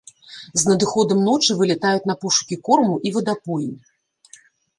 [0.61, 3.71] З надыходам ночы вылятаюць на пошукі корму і вадапоі.